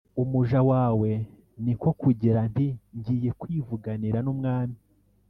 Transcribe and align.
umuja 0.23 0.59
wawe 0.71 1.11
ni 1.63 1.73
ko 1.81 1.89
kugira 2.01 2.39
nti 2.51 2.67
‘Ngiye 2.97 3.29
kwivuganira 3.39 4.17
n’umwami 4.23 4.77